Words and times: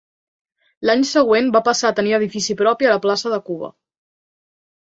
L'any 0.89 1.03
següent 1.09 1.51
va 1.57 1.61
passar 1.69 1.91
a 1.91 1.97
tenir 1.99 2.15
edifici 2.19 2.57
propi 2.63 2.89
a 2.89 2.97
la 2.97 3.05
plaça 3.07 3.35
de 3.35 3.41
Cuba. 3.51 3.71